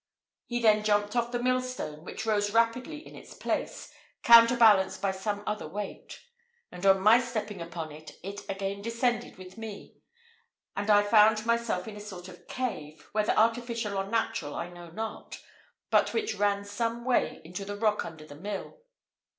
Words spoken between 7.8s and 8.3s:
it,